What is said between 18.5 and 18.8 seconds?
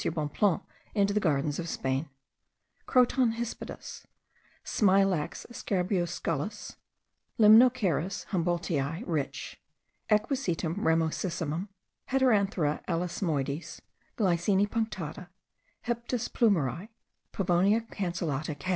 Cav.